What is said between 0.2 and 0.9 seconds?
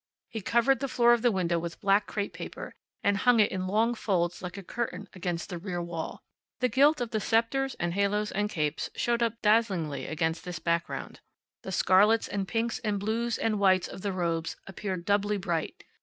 He covered the